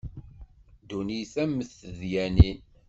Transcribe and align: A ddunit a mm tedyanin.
A 0.73 0.77
ddunit 0.81 1.33
a 1.43 1.45
mm 1.47 1.59
tedyanin. 1.79 2.59